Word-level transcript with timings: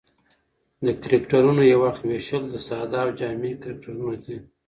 د 0.85 0.87
کرکټرونو 1.03 1.61
یو 1.73 1.79
اړخ 1.89 1.99
وېشل 2.09 2.43
د 2.49 2.55
ساده 2.67 2.99
او 3.03 3.09
جامع 3.19 3.51
کرکټرونه 3.63 4.15
دي. 4.25 4.37